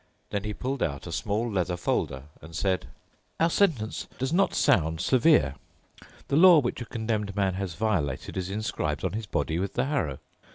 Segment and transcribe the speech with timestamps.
[0.31, 2.87] Then he pulled out a small leather folder and said,
[3.39, 5.53] "Our sentence does not sound severe.
[6.27, 9.85] The law which a condemned man has violated is inscribed on his body with the
[9.85, 10.17] harrow.